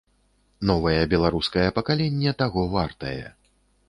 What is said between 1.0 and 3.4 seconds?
беларускае пакаленне таго вартае.